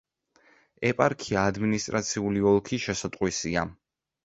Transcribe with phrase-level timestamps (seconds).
[0.89, 3.71] ეპარქია ადმინისტრაციული ოლქის შესატყვისია.